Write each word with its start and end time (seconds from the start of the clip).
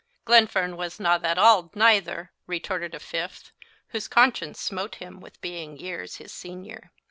"Glenfern 0.25 0.77
was 0.77 0.99
na 0.99 1.19
that 1.19 1.37
auld 1.37 1.75
neither," 1.75 2.31
retorted 2.47 2.95
a 2.95 2.99
fifth, 2.99 3.51
whose 3.89 4.07
conscience 4.07 4.59
smote 4.59 4.95
him 4.95 5.19
with 5.19 5.39
being 5.41 5.77
years 5.77 6.15
his 6.15 6.33
senior. 6.33 6.89